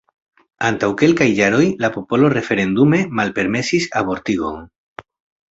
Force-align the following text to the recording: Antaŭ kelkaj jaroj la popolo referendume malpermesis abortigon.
Antaŭ 0.69 0.87
kelkaj 1.01 1.27
jaroj 1.39 1.65
la 1.85 1.91
popolo 1.97 2.31
referendume 2.37 3.03
malpermesis 3.21 3.87
abortigon. 4.03 4.59